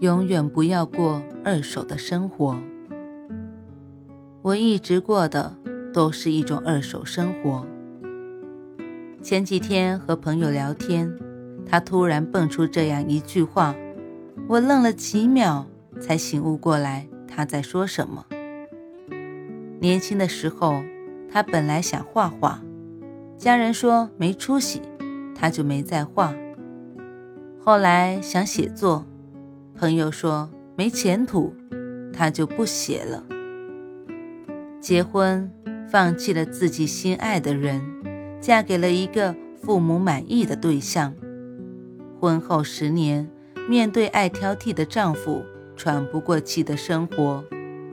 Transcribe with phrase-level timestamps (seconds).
[0.00, 2.56] 永远不要过二手的生活。
[4.42, 5.56] 我一直过的
[5.92, 7.66] 都是一种二手生活。
[9.20, 11.12] 前几天和朋友聊天，
[11.66, 13.74] 他突然蹦出这样一句话，
[14.46, 15.66] 我愣了几秒，
[16.00, 18.24] 才醒悟过来他在说什么。
[19.80, 20.80] 年轻的时候，
[21.28, 22.62] 他本来想画画，
[23.36, 24.80] 家人说没出息，
[25.34, 26.32] 他就没再画。
[27.58, 29.04] 后来想写作。
[29.78, 31.54] 朋友说没前途，
[32.12, 33.22] 他就不写了。
[34.80, 35.48] 结婚，
[35.88, 37.80] 放弃了自己心爱的人，
[38.40, 41.14] 嫁给了一个父母满意的对象。
[42.18, 43.30] 婚后十年，
[43.68, 45.44] 面对爱挑剔的丈夫，
[45.76, 47.44] 喘不过气的生活，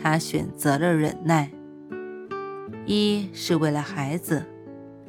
[0.00, 1.50] 她选择了忍耐。
[2.86, 4.44] 一是为了孩子，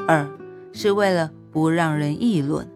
[0.07, 0.27] 二
[0.71, 2.67] 是为了不让人议论。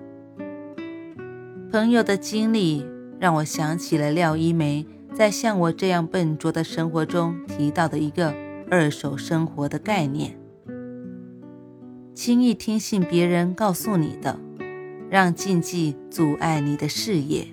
[1.71, 2.85] 朋友的经历。
[3.19, 8.33] 让我想起了廖一梅在像我这样笨拙的生活中提到的一个
[8.69, 10.37] 二手生活的概念：
[12.13, 14.39] 轻易听信别人告诉你的，
[15.09, 17.47] 让禁忌阻碍你的视野，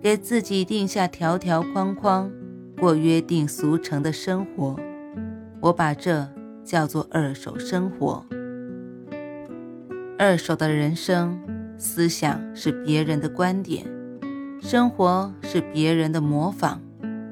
[0.00, 2.30] 给自己定下条条框框，
[2.78, 4.76] 过约定俗成的生活。
[5.60, 6.28] 我把这
[6.64, 8.24] 叫做二手生活。
[10.18, 11.38] 二手的人生
[11.76, 13.95] 思想是别人的观点。
[14.68, 16.78] 生活是别人的模仿，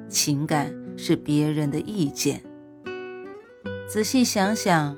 [0.09, 2.41] 情感是别人的意见。
[3.89, 4.97] 仔细想想，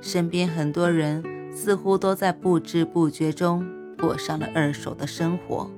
[0.00, 1.22] 身边很多人
[1.54, 3.64] 似乎都在不知不觉中
[3.96, 5.70] 过上了二手的生活。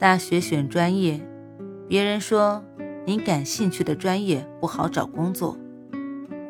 [0.00, 1.20] 大学选专业，
[1.86, 2.64] 别人说
[3.04, 5.58] 你感兴趣的专业不好找工作，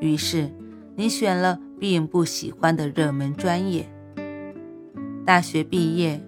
[0.00, 0.52] 于是
[0.94, 3.88] 你选了并不喜欢的热门专业。
[5.26, 6.24] 大学毕业。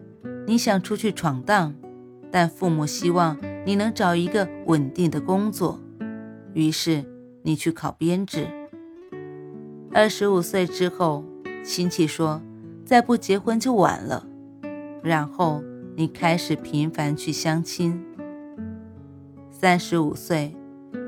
[0.49, 1.75] 你想出去闯荡，
[2.31, 5.81] 但父母希望你能找一个稳定的工作，
[6.55, 7.05] 于是
[7.43, 8.47] 你去考编制。
[9.93, 11.25] 二十五岁之后，
[11.65, 12.41] 亲戚说
[12.85, 14.25] 再不结婚就晚了，
[15.03, 15.65] 然后
[15.97, 18.01] 你开始频繁去相亲。
[19.51, 20.55] 三十五岁，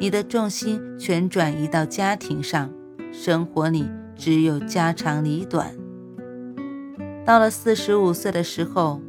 [0.01, 2.69] 你的重心全转移到家庭上，
[3.13, 5.73] 生活里只有家长里短。
[7.25, 9.01] 到了四十五岁的时候。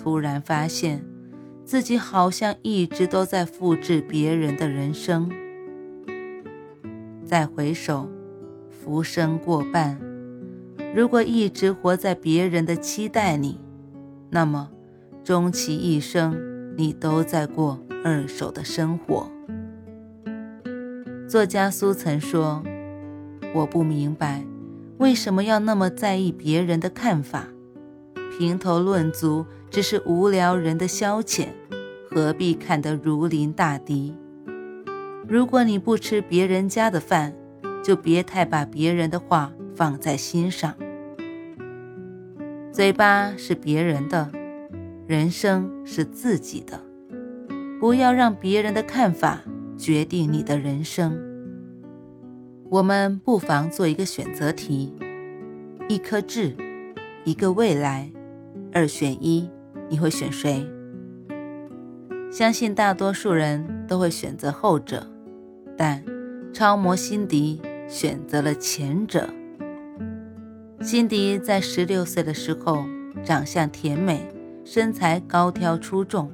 [0.00, 1.04] 突然发现，
[1.64, 5.28] 自己好像一直都在复制别人的人生。
[7.24, 8.08] 再回首，
[8.70, 10.00] 浮生过半。
[10.94, 13.60] 如果一直活在别人的期待里，
[14.30, 14.70] 那么
[15.24, 16.38] 终其一生，
[16.76, 19.28] 你都在过二手的生活。
[21.28, 22.62] 作家苏曾说
[23.54, 24.44] ：“我不明白，
[24.98, 27.48] 为什么要那么在意别人的看法。”
[28.38, 31.48] 评头论足只是无聊人的消遣，
[32.10, 34.14] 何必看得如临大敌？
[35.28, 37.34] 如果你不吃别人家的饭，
[37.84, 40.74] 就别太把别人的话放在心上。
[42.72, 44.30] 嘴巴是别人的，
[45.06, 46.80] 人生是自己的，
[47.78, 49.42] 不要让别人的看法
[49.76, 51.18] 决定你的人生。
[52.70, 54.94] 我们不妨做一个选择题：
[55.88, 56.54] 一颗痣，
[57.24, 58.10] 一个未来。
[58.70, 59.48] 二选一，
[59.88, 60.66] 你会选谁？
[62.30, 65.06] 相信大多数人都会选择后者，
[65.78, 66.04] 但
[66.52, 69.28] 超模辛迪选择了前者。
[70.82, 72.84] 辛迪在十六岁的时候，
[73.24, 74.28] 长相甜美，
[74.62, 76.30] 身材高挑出众，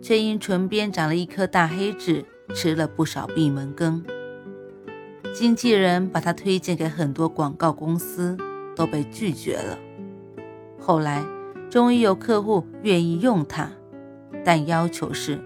[0.00, 2.24] 却因唇边长了一颗大黑痣，
[2.54, 4.02] 吃了不少闭门羹。
[5.34, 8.34] 经纪人把她推荐给很多广告公司，
[8.74, 9.78] 都被拒绝了。
[10.80, 11.37] 后来。
[11.70, 13.70] 终于有客户愿意用它，
[14.42, 15.38] 但要求是：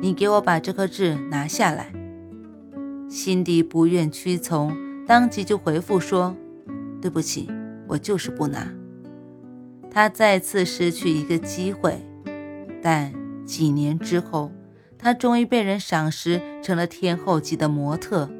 [0.00, 1.92] 你给我把这颗痣拿下来。
[3.06, 4.74] 辛迪不愿屈从，
[5.06, 6.34] 当即就回复说
[7.02, 7.50] ：“对不起，
[7.86, 8.66] 我就是不拿。”
[9.92, 12.00] 他再次失去一个机会，
[12.82, 13.12] 但
[13.44, 14.50] 几年之后，
[14.96, 18.30] 他终于被人赏识，成了天后级的模特，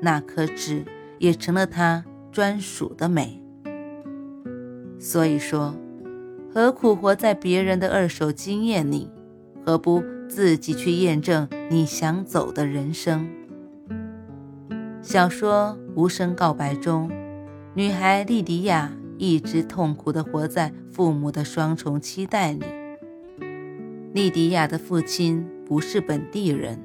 [0.00, 0.84] 那颗痣
[1.18, 3.42] 也成了他专属的美。
[5.00, 5.74] 所以说。
[6.58, 9.08] 何苦活在别人的二手经验里？
[9.64, 13.28] 何不自己去验证你想走的人生？
[15.00, 17.08] 小说《无声告白》中，
[17.74, 22.64] 女孩莉迪亚一直痛苦地活在父母的双重期待里。
[24.12, 26.76] 莉迪亚的父亲不是本地人，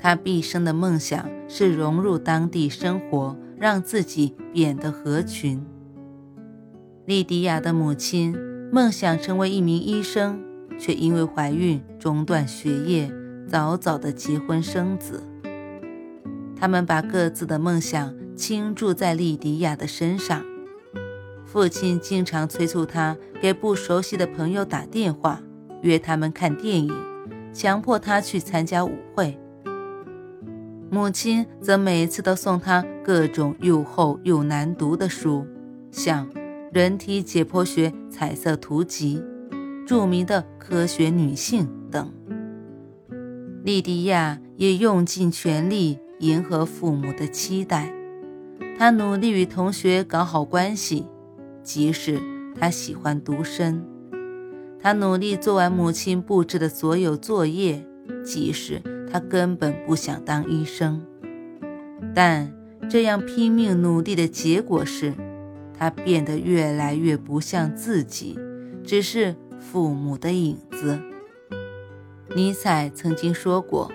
[0.00, 5.64] 他毕生的梦想是融入当地生活，让自己变得合群。
[7.06, 8.36] 莉迪亚的母亲
[8.70, 10.44] 梦想成为一名医生。
[10.78, 13.12] 却因为怀孕中断学业，
[13.46, 15.22] 早早的结婚生子。
[16.56, 20.42] 他们把各自的梦想倾注在莉迪亚的身上。
[21.44, 25.42] 父亲经常催促他给不熟悉的朋友打电话，
[25.82, 26.94] 约他们看电影，
[27.52, 29.38] 强迫他去参加舞会。
[30.90, 35.46] 母亲则每次都送他各种又厚又难读的书，
[35.90, 36.26] 像
[36.72, 39.18] 《人体解剖学彩色图集》。
[39.86, 42.12] 著名的科学女性等，
[43.64, 47.92] 莉迪亚也用尽全力迎合父母的期待。
[48.78, 51.08] 她努力与同学搞好关系，
[51.64, 52.20] 即使
[52.54, 53.82] 她喜欢独身；
[54.80, 57.84] 她努力做完母亲布置的所有作业，
[58.24, 58.80] 即使
[59.10, 61.04] 她根本不想当医生。
[62.14, 62.54] 但
[62.88, 65.12] 这样拼命努力的结果是，
[65.80, 68.38] 他变得越来越不像自己，
[68.84, 69.34] 只是。
[69.60, 70.98] 父母的影子。
[72.34, 73.92] 尼采曾经说过：“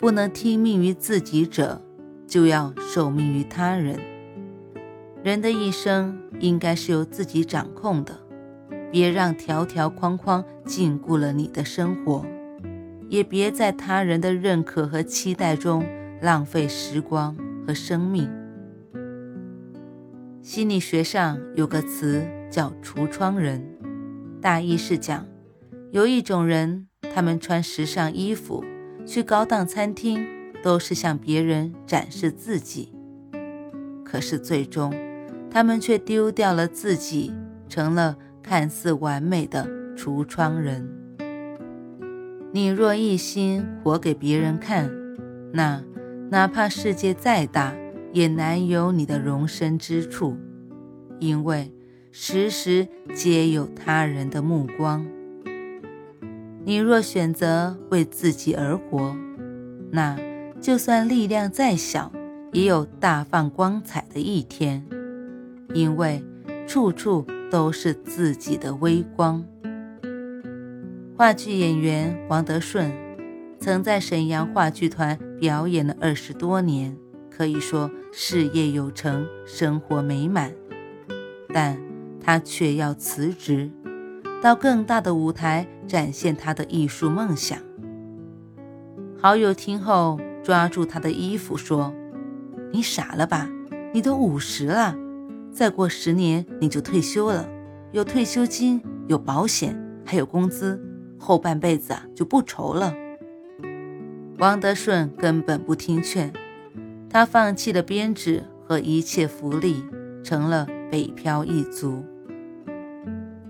[0.00, 1.82] 不能听命于自己者，
[2.26, 4.00] 就要受命于他人。”
[5.22, 8.18] 人的一生应该是由自己掌控的，
[8.90, 12.24] 别让条条框框禁锢了你的生活，
[13.10, 15.84] 也别在他人的认可和期待中
[16.22, 17.36] 浪费时光
[17.66, 18.30] 和生命。
[20.46, 23.60] 心理学上有个词叫“橱窗人”。
[24.40, 25.26] 大意是讲，
[25.90, 28.64] 有一种人，他们穿时尚衣服，
[29.04, 30.24] 去高档餐厅，
[30.62, 32.94] 都是向别人展示自己。
[34.04, 34.94] 可是最终，
[35.50, 37.34] 他们却丢掉了自己，
[37.68, 40.88] 成了看似完美的橱窗人。
[42.52, 44.88] 你若一心活给别人看，
[45.52, 45.82] 那
[46.30, 47.74] 哪怕世界再大，
[48.16, 50.38] 也难有你的容身之处，
[51.20, 51.70] 因为。
[52.18, 55.06] 时时皆有他人的目光。
[56.64, 59.14] 你若选择为自己而活，
[59.90, 60.18] 那
[60.58, 62.10] 就算力量再小，
[62.54, 64.82] 也有大放光彩的一天，
[65.74, 66.24] 因为
[66.66, 69.44] 处处都是自己的微光。
[71.18, 72.90] 话剧演员王德顺
[73.60, 76.96] 曾在沈阳话剧团表演了二十多年，
[77.36, 80.52] 可以说事业有成，生活美满，
[81.52, 81.76] 但。
[82.18, 83.70] 他却要辞职，
[84.42, 87.56] 到更大的舞台展现他的艺术梦想。
[89.16, 91.94] 好友听后抓住他的衣服说
[92.74, 93.48] ：“你傻了吧？
[93.92, 94.96] 你都五十了，
[95.52, 97.48] 再过十年你就退休了，
[97.92, 100.82] 有退休金，有保险，还有工资，
[101.16, 102.92] 后半辈子啊就不愁了。”
[104.38, 106.32] 王德顺根本不听劝，
[107.16, 109.82] 他放弃了编制和一切福利，
[110.22, 112.04] 成了北漂一族。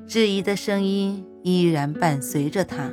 [0.06, 2.92] 质疑的声音依然伴随着他，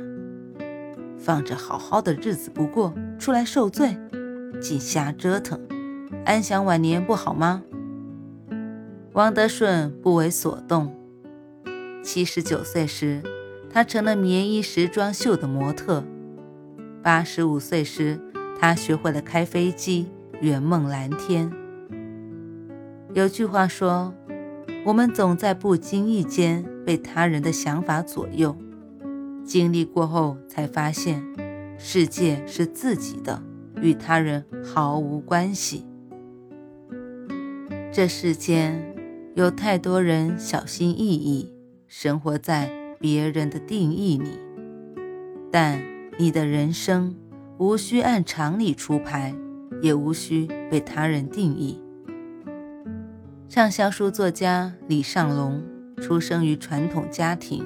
[1.16, 3.96] 放着好好的日子不过，出来受罪，
[4.60, 5.60] 尽瞎折腾，
[6.24, 7.62] 安享晚年不好吗？
[9.12, 10.92] 王德顺不为所动。
[12.02, 13.22] 七十九岁时，
[13.70, 16.02] 他成了棉衣时装秀的模特；
[17.00, 18.20] 八十五岁时，
[18.58, 20.08] 他学会了开飞机，
[20.44, 21.50] 圆梦蓝天。
[23.14, 24.12] 有句话说。
[24.86, 28.54] 我们总在不经意间被他人的想法左右，
[29.42, 31.24] 经历过后才发现，
[31.78, 33.42] 世界是自己的，
[33.80, 35.86] 与他人毫无关系。
[37.90, 38.94] 这世间
[39.34, 41.50] 有太多人小心翼翼，
[41.88, 42.70] 生活在
[43.00, 44.38] 别人的定义里，
[45.50, 45.80] 但
[46.18, 47.16] 你的人生
[47.56, 49.34] 无需按常理出牌，
[49.84, 51.78] 也无需被他人定义。
[53.50, 55.62] 畅销书作家李尚龙
[55.98, 57.62] 出生于传统家庭，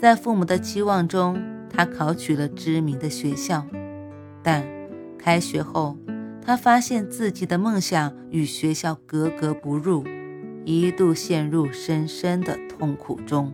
[0.00, 3.64] 在父母的期望中，他考取了知名的学校。
[4.42, 4.66] 但
[5.16, 5.96] 开学后，
[6.44, 10.02] 他发现自己的梦想与学校格格不入，
[10.64, 13.52] 一度陷入深深的痛苦中。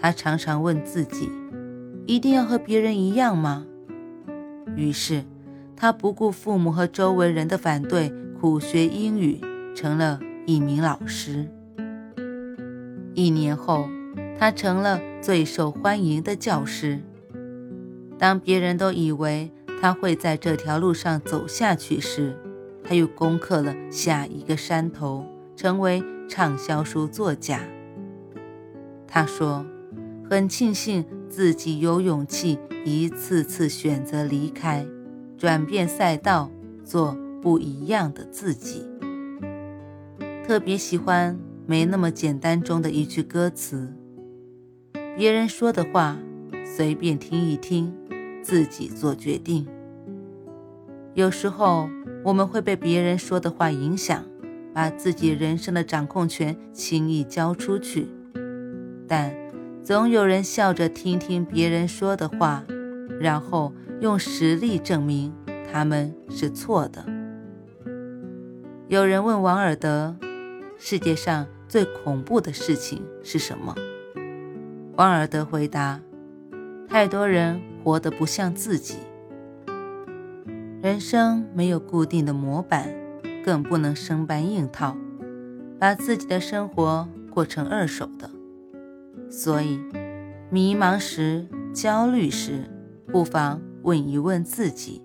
[0.00, 1.28] 他常常问自己
[2.06, 3.66] ：“一定要和别人一样吗？”
[4.74, 5.22] 于是，
[5.80, 9.40] 他不顾父母和周围人的反对，苦学英语。
[9.74, 11.48] 成了一名老师。
[13.14, 13.88] 一年后，
[14.38, 17.00] 他成了最受欢迎的教师。
[18.18, 22.36] 当别人都以为他会在这条路上走下去时，
[22.84, 25.24] 他又攻克了下一个山头，
[25.56, 27.60] 成为畅销书作家。
[29.06, 29.64] 他说
[30.28, 34.84] ：“很庆幸自己有勇气一次次选择离开，
[35.40, 36.50] 转变赛道，
[36.84, 38.84] 做不一样的自己。”
[40.46, 41.34] 特别喜欢
[41.66, 43.90] 《没那么简单》中的一句歌词
[45.16, 46.18] ：“别人说的话，
[46.62, 47.90] 随便听一听，
[48.42, 49.66] 自己做决定。”
[51.14, 51.88] 有时候
[52.22, 54.22] 我们会被别人说的话影响，
[54.74, 58.06] 把自己人生的掌控权轻易交出去，
[59.08, 59.34] 但
[59.82, 62.62] 总有人笑着听听别人说的话，
[63.18, 65.32] 然后用实力证明
[65.70, 67.04] 他们是错的。
[68.88, 70.16] 有人问王尔德。
[70.82, 73.74] 世界上最恐怖的事情是什么？
[74.96, 76.00] 王尔德回答
[76.88, 78.96] ：“太多人活得不像自己。
[80.80, 82.88] 人生没有固定的模板，
[83.44, 84.96] 更不能生搬硬套，
[85.78, 88.30] 把自己的生活过成二手的。
[89.28, 89.78] 所以，
[90.48, 92.64] 迷茫时、焦虑时，
[93.06, 95.02] 不妨问一问自己：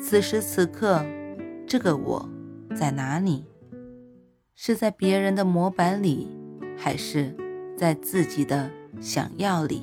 [0.00, 1.04] 此时此刻，
[1.66, 2.28] 这个我
[2.74, 3.44] 在哪里？”
[4.54, 6.28] 是在别人的模板里，
[6.76, 7.34] 还是
[7.76, 8.70] 在自己的
[9.00, 9.82] 想要里？